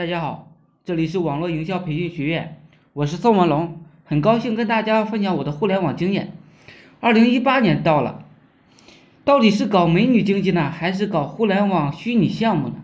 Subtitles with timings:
[0.00, 0.50] 大家好，
[0.82, 2.56] 这里是网络营销培训学院，
[2.94, 6.32] 我是宋文龙，很高兴跟大家分享我的互联网经验。
[7.00, 8.24] 二零一八年到了，
[9.24, 12.76] 到底是搞美女经济呢，还是搞互联网虚拟项目呢？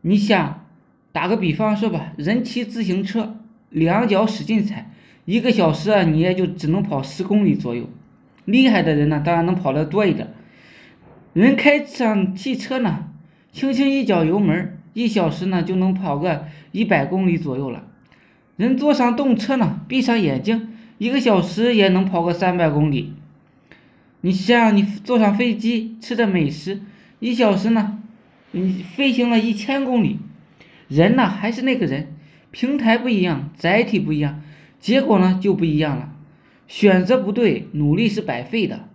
[0.00, 0.66] 你想，
[1.12, 3.36] 打个比方说吧，人骑自行车，
[3.70, 4.90] 两脚使劲踩，
[5.24, 7.88] 一个小时啊，你也就只能跑十公里左右。
[8.44, 10.34] 厉害的人呢，当然能跑得多一点。
[11.32, 13.08] 人开上汽车呢，
[13.52, 17.84] 轻轻一脚油门，一小时呢就能跑个一百公里左右了。
[18.56, 20.68] 人坐上动车呢，闭上眼睛，
[20.98, 23.14] 一个小时也能跑个三百公里。
[24.20, 26.80] 你像你坐上飞机，吃着美食，
[27.18, 27.98] 一小时呢，
[28.52, 30.18] 你飞行了一千公里。
[30.88, 32.14] 人呢还是那个人，
[32.50, 34.42] 平台不一样，载体不一样，
[34.78, 36.12] 结果呢就不一样了。
[36.68, 38.88] 选择不对，努力是白费的。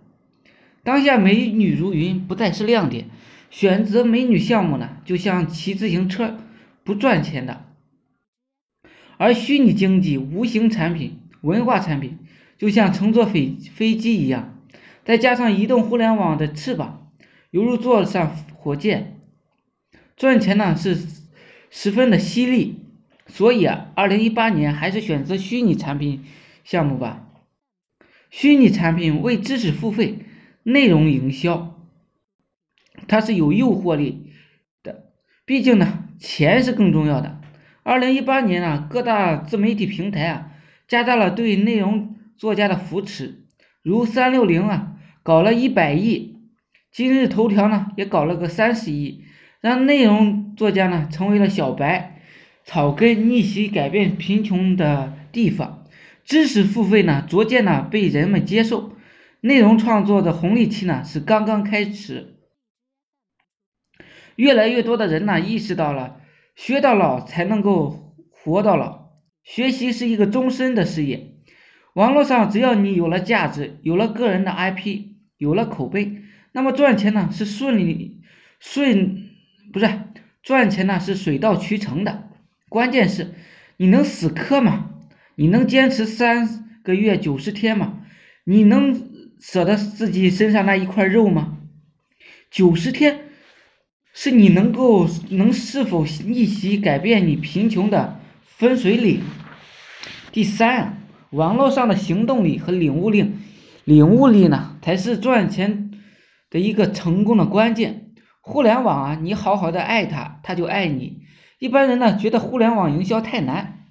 [0.82, 3.06] 当下美女如云，不再是亮点。
[3.50, 6.38] 选择美女项目呢，就像骑自行车，
[6.84, 7.64] 不赚钱的。
[9.16, 12.18] 而虚拟经济、无形产品、文化产品，
[12.56, 14.58] 就像乘坐飞飞机一样，
[15.04, 17.10] 再加上移动互联网的翅膀，
[17.50, 19.20] 犹如坐上火箭，
[20.16, 20.96] 赚钱呢是
[21.70, 22.80] 十分的犀利。
[23.26, 26.24] 所以啊，二零一八年还是选择虚拟产品
[26.64, 27.28] 项目吧。
[28.30, 30.18] 虚拟产品为知识付费。
[30.64, 31.77] 内容营销，
[33.08, 34.30] 它是有诱惑力
[34.84, 35.06] 的，
[35.44, 37.40] 毕竟呢，钱是更重要的。
[37.82, 40.52] 二零一八年啊，各大自媒体平台啊，
[40.86, 43.46] 加大了对内容作家的扶持，
[43.82, 44.92] 如三六零啊，
[45.22, 46.36] 搞了一百亿，
[46.92, 49.24] 今日头条呢，也搞了个三十亿，
[49.60, 52.20] 让内容作家呢，成为了小白、
[52.64, 55.86] 草根逆袭改变贫穷的地方。
[56.24, 58.92] 知识付费呢，逐渐呢，被人们接受。
[59.40, 62.37] 内容创作的红利期呢是刚刚开始，
[64.38, 66.20] 越来越多的人呢意识到了，
[66.54, 69.10] 学到老才能够活到老，
[69.42, 71.34] 学习是一个终身的事业。
[71.94, 75.06] 网络上只要你有了价值，有了个人的 IP，
[75.38, 78.20] 有了口碑，那么赚钱呢是顺利
[78.60, 79.24] 顺，
[79.72, 79.90] 不是
[80.44, 82.28] 赚钱呢是水到渠成的。
[82.68, 83.34] 关键是
[83.76, 84.90] 你能死磕吗？
[85.34, 88.04] 你能坚持三个月九十天吗？
[88.44, 89.18] 你能？
[89.40, 91.58] 舍得自己身上那一块肉吗？
[92.50, 93.27] 九十天
[94.20, 99.22] 是你能够能是否逆袭改变你贫穷的分水岭。
[100.32, 103.30] 第三，网络上的行动力和领悟力，
[103.84, 105.92] 领悟力呢才是赚钱
[106.50, 108.10] 的一个成功的关键。
[108.40, 111.20] 互联网啊，你好好的爱它，它就爱你。
[111.60, 113.84] 一般人呢觉得互联网营销太难，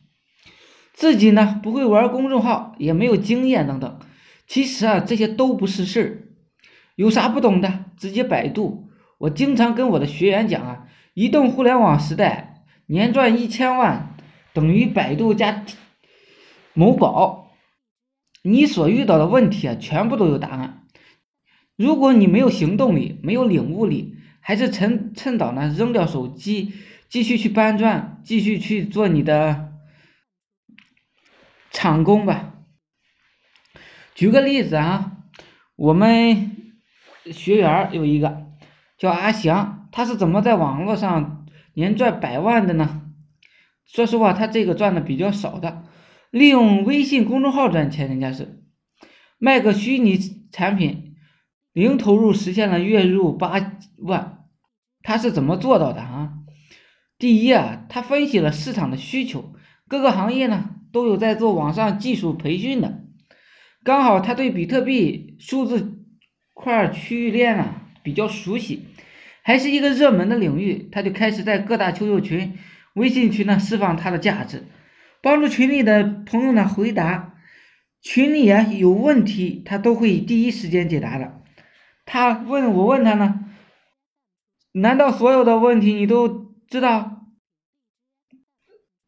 [0.93, 3.97] 自己呢不会玩公众号，也没有经验等等。
[4.45, 6.27] 其实啊，这些都不是事儿，
[6.97, 8.86] 有啥不懂的，直接百度。
[9.17, 14.15] 我经常跟我的学员讲啊，移动互联网时代，年赚一千万
[14.53, 15.65] 等于百度加
[16.73, 17.51] 某宝，
[18.43, 20.83] 你所遇到的问题啊，全部都有答案。
[21.75, 26.73] 如果你没有行动力，没有领悟力，还是趁趁早呢扔掉手机，
[27.09, 29.73] 继续去搬砖，继续去做你的
[31.71, 32.53] 厂工吧。
[34.15, 35.11] 举个例子啊，
[35.75, 36.55] 我们
[37.31, 38.46] 学员有一个
[38.97, 43.03] 叫阿翔，他是怎么在网络上年赚百万的呢？
[43.85, 45.83] 说实话，他这个赚的比较少的，
[46.31, 48.63] 利用微信公众号赚钱，人家是
[49.37, 50.17] 卖个虚拟
[50.51, 51.15] 产品，
[51.73, 54.45] 零投入实现了月入八万，
[55.03, 56.33] 他是怎么做到的啊？
[57.17, 59.53] 第一啊，他分析了市场的需求，
[59.87, 63.03] 各个行业呢都有在做网上技术培训的。
[63.83, 66.03] 刚好他对比特币数字
[66.53, 68.85] 块区域链啊比较熟悉，
[69.43, 72.57] 还是一个热门的领域，他就开始在各大 QQ 群、
[72.93, 74.63] 微信群呢释放他的价值，
[75.21, 77.35] 帮助群里的朋友呢回答
[78.01, 81.41] 群里啊有问题，他都会第一时间解答的。
[82.05, 83.41] 他问我问他呢，
[84.71, 87.27] 难道所有的问题你都知道？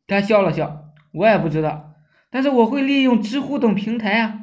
[0.07, 1.93] 他笑了笑，我也不知道，
[2.29, 4.41] 但是我会利用知乎等平台啊。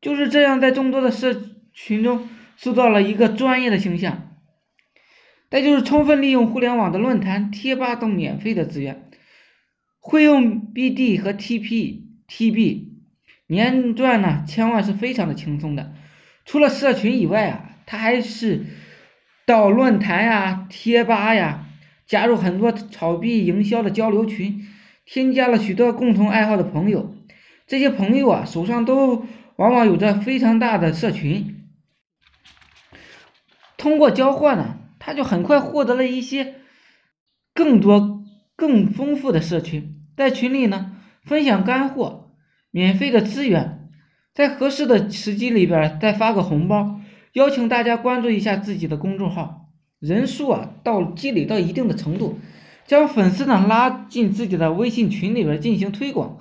[0.00, 1.40] 就是这样，在众多的社
[1.72, 2.28] 群中
[2.62, 4.36] 塑造了一个专业的形象。
[5.48, 9.08] 再就是充分利用互联网的论坛、贴吧等免费的资源，
[9.98, 12.84] 会用 BD 和 TP、TB，
[13.46, 15.94] 年赚呢千万是非常的轻松的。
[16.44, 18.66] 除了社群以外啊，他还是
[19.46, 21.66] 到论坛呀、贴吧呀，
[22.06, 24.66] 加入很多炒币营销的交流群，
[25.06, 27.16] 添加了许多共同爱好的朋友。
[27.66, 29.24] 这些朋友啊，手上都。
[29.56, 31.59] 往往有着非常大的社群，
[33.80, 36.56] 通过交换呢，他就很快获得了一些
[37.54, 38.22] 更多
[38.54, 40.92] 更丰富的社群，在群里呢
[41.24, 42.30] 分享干货、
[42.70, 43.88] 免费的资源，
[44.34, 47.00] 在合适的时机里边再发个红包，
[47.32, 52.38] 邀请大家关注一下自己的公众号，人数啊到积累到一定的程度，
[52.86, 56.36] 将粉丝呢拉进自己的微信群里边进行推广。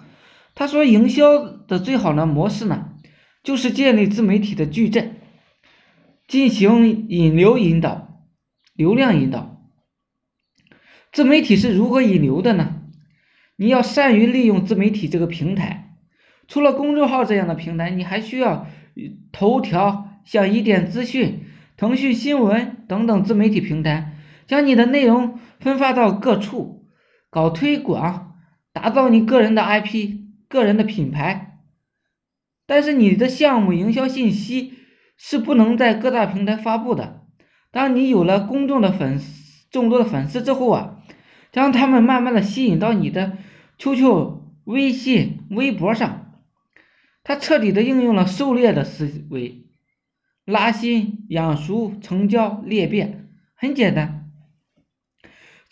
[0.55, 2.89] 他说，营销的最好的模式呢，
[3.43, 5.15] 就是建立自媒体的矩阵，
[6.29, 8.23] 进行引流引导、
[8.75, 9.67] 流量引导。
[11.11, 12.83] 自媒体是如何引流的呢？
[13.55, 15.97] 你要善于利用自媒体这个平台。
[16.47, 18.67] 除了公众号这样的平台，你还需要
[19.31, 21.45] 头条、像一点资讯、
[21.75, 24.13] 腾讯新闻等等自媒体平台，
[24.45, 26.85] 将你的内容分发到各处，
[27.31, 28.35] 搞推广，
[28.71, 31.59] 打造你个人的 IP、个人的品牌。
[32.67, 34.75] 但是你的项目营销信息
[35.19, 37.27] 是不能在各大平台发布的。
[37.69, 40.95] 当你有了公众的粉丝、众多的粉丝之后啊。
[41.51, 43.35] 将他们慢慢的吸引到你的
[43.79, 46.35] QQ、微信、微博上，
[47.23, 49.65] 他彻底的应用了狩猎的思维，
[50.45, 54.29] 拉新、养熟、成交、裂变，很简单。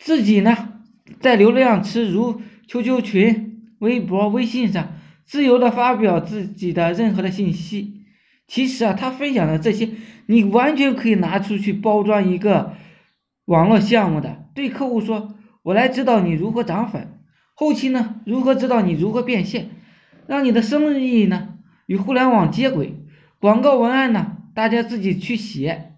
[0.00, 0.80] 自己呢，
[1.20, 4.94] 在流量池如 QQ 群、微博、微信上
[5.24, 7.97] 自由的发表自己的任何的信息。
[8.48, 9.90] 其实啊，他分享的这些，
[10.26, 12.74] 你完全可以拿出去包装一个
[13.44, 15.36] 网络项目的，对客户说。
[15.64, 17.20] 我来指导你如何涨粉，
[17.52, 19.68] 后期呢如何指导你如何变现，
[20.26, 22.94] 让你的生意呢与互联网接轨。
[23.38, 25.92] 广告文案呢大家自己去写。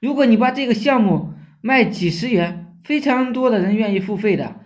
[0.00, 4.56] 如果你把这个项目卖几十元，非常多的人愿意付费的，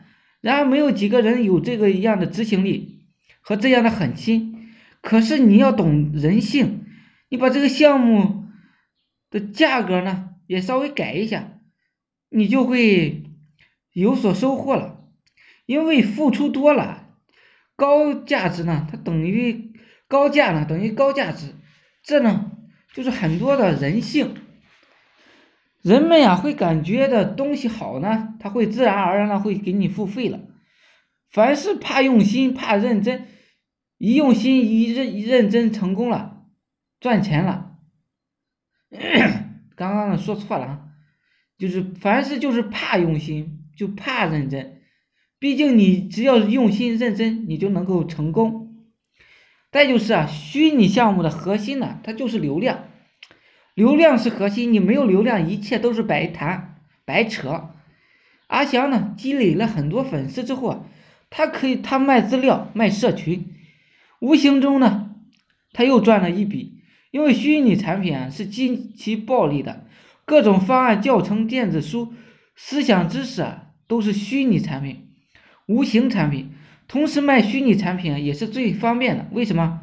[0.40, 3.02] 然而没有几个人有这个一样的执行力
[3.42, 4.70] 和这样的狠心。
[5.02, 6.85] 可是你要懂人性，
[7.36, 8.46] 你把这个项目
[9.28, 11.60] 的价格呢也稍微改一下，
[12.30, 13.22] 你就会。
[13.92, 15.00] 有所收获了，
[15.64, 17.08] 因为付出多了，
[17.76, 19.72] 高价值呢，它等于
[20.06, 21.54] 高价呢，等于高价值，
[22.02, 22.52] 这呢
[22.92, 24.34] 就是很多的人性。
[25.80, 30.40] 人们呀会感觉的东西好呢，他会自然而然的会给你付费了。
[31.30, 33.26] 凡是怕用心、怕认真，
[33.96, 36.35] 一用心、一认一认真，成功了，
[37.06, 37.76] 赚钱了。
[39.76, 40.80] 刚刚说错了啊，
[41.56, 43.62] 就是凡事就是怕用心。
[43.76, 44.80] 就怕认真，
[45.38, 48.74] 毕竟你只要用心认真，你就能够成功。
[49.70, 52.88] 再就是啊，虚拟项目的核心呢，它就是流量，
[53.74, 57.70] 流量是核心，你没有流量，一切都是白谈白扯。
[58.48, 60.84] 阿翔呢，积累了很多粉丝之后啊，
[61.30, 63.54] 他可以他卖资料卖社群，
[64.20, 65.14] 无形中呢，
[65.72, 66.75] 他又赚了一笔，
[67.16, 69.86] 因为虚拟产品啊是极其暴利的，
[70.26, 72.12] 各种方案、教程、电子书、
[72.54, 73.62] 思想知识啊。
[73.88, 75.08] 都是虚拟产品，
[75.66, 76.52] 无形产品。
[76.86, 79.28] 同时卖虚拟产品也是最方便的。
[79.32, 79.80] 为什么？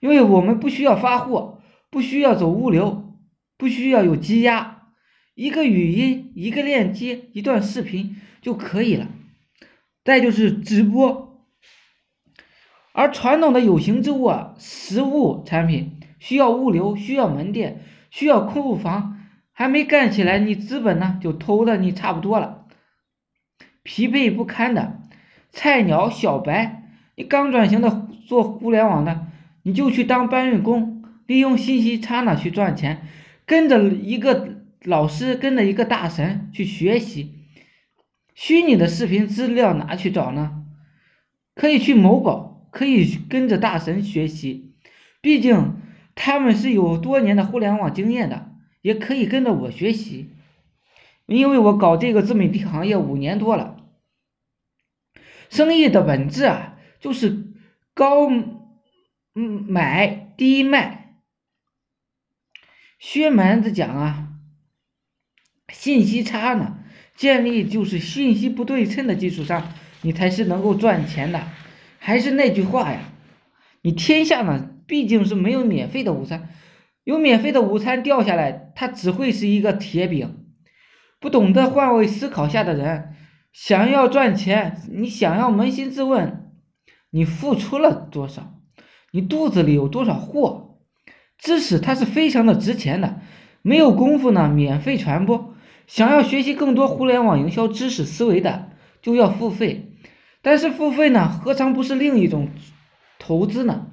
[0.00, 1.60] 因为我们不需要发货，
[1.90, 3.18] 不需要走物流，
[3.58, 4.84] 不需要有积压，
[5.34, 9.08] 一个语音、一个链接、一段视频就可以了。
[10.02, 11.44] 再就是直播，
[12.92, 22.64] 而传统的有形之物啊，实物产品需要物流，需要门店，需要库房，还没干起来，你资本呢就投的你差不多了。
[23.82, 25.00] 疲惫不堪的
[25.50, 26.84] 菜鸟小白，
[27.16, 29.26] 你刚转型的做互联网的，
[29.64, 33.04] 你就去当搬运工，利用信息差呢去赚钱，
[33.44, 37.34] 跟着一个老师，跟着一个大神去学习。
[38.32, 40.62] 虚拟的视频资料哪去找呢？
[41.56, 44.72] 可以去某宝，可以跟着大神学习，
[45.20, 45.74] 毕竟
[46.24, 50.30] 他们是有多年的互联网经验的，也可以跟着我学习。
[51.26, 53.76] 因为我搞这个自媒体行业五年多了，
[55.50, 57.48] 生意的本质啊，就是
[57.92, 58.30] 高
[59.34, 61.16] 买低卖。
[63.00, 64.28] 薛蛮子讲啊，
[65.72, 66.78] 信息差呢，
[67.16, 71.48] 建立就是信息不对称的基础上，你才是能够赚钱的。
[71.98, 73.00] 还是那句话呀，
[73.80, 76.50] 你天下呢毕竟是没有免费的午餐，
[77.02, 80.44] 有免费的午餐掉下来，它只会是一个铁饼。
[81.18, 83.14] 不懂得换位思考下的人，
[83.54, 86.52] 想要赚钱，你想要扪心自问，
[87.08, 88.58] 你付出了多少？
[89.12, 90.76] 你肚子里有多少货？
[91.38, 93.18] 知识它是非常的值钱的，
[93.62, 95.54] 没有功夫呢，免费传播。
[95.86, 98.68] 想要学习更多互联网营销知识思维的，
[99.00, 99.96] 就要付费。
[100.42, 102.50] 但是付费呢，何尝不是另一种
[103.18, 103.86] 投资呢？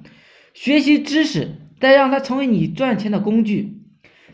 [0.62, 3.78] 学习知识，再让它成为你赚钱的工具。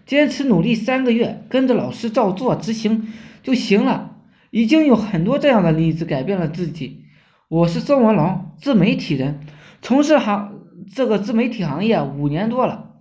[0.04, 3.06] 坚持努力三个月，跟着老师照做执行
[3.44, 4.16] 就行了。
[4.50, 7.04] 已经有很多这样的例子改变了自己。
[7.46, 9.38] 我是宋文龙，自媒体人，
[9.80, 12.94] 从事行这个自媒体行业五年多了，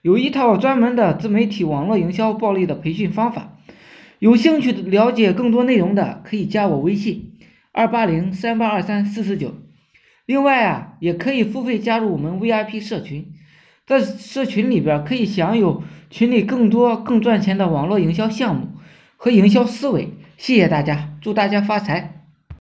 [0.00, 3.58] 有一套专门的自媒体网络营销暴力的培训方法。
[4.18, 7.30] 有兴趣了解更多内容的，可以加我微信
[7.70, 9.54] 二八零三八二三四四九。
[10.26, 13.32] 另外啊，也可以付费加入我们 VIP 社群，
[13.86, 18.68] 在社群里边可以享有群里更多更赚钱的网络营销项目
[19.16, 20.14] 和营销思维。
[20.36, 22.21] 谢谢大家，祝大家发财！